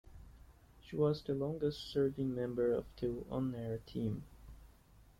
She 0.79 0.95
was 0.95 1.21
the 1.21 1.35
longest 1.35 1.91
serving 1.91 2.33
member 2.33 2.73
of 2.73 2.85
the 2.99 3.23
on-air 3.29 3.81
team. 3.85 4.23